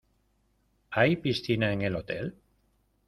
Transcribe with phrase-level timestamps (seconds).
[0.89, 2.35] ¿Hay piscina en el hotel?